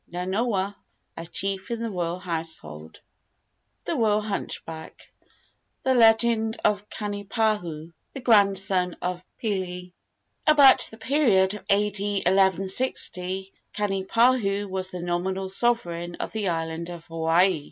Nanoa, 0.11 0.73
a 1.15 1.27
chief 1.27 1.69
in 1.69 1.79
the 1.79 1.91
royal 1.91 2.17
household. 2.17 3.01
THE 3.85 3.95
ROYAL 3.95 4.21
HUNCHBACK. 4.21 4.99
THE 5.83 5.93
LEGEND 5.93 6.57
OF 6.65 6.89
KANIPAHU, 6.89 7.93
THE 8.13 8.19
GRANDSON 8.19 8.95
OF 8.99 9.23
PILI. 9.37 9.93
I. 10.47 10.51
About 10.51 10.87
the 10.89 10.97
period 10.97 11.53
of 11.53 11.63
A.D. 11.69 12.13
1160 12.25 13.53
Kanipahu 13.75 14.67
was 14.67 14.89
the 14.89 15.01
nominal 15.01 15.49
sovereign 15.49 16.15
of 16.15 16.31
the 16.31 16.49
island 16.49 16.89
of 16.89 17.05
Hawaii. 17.05 17.59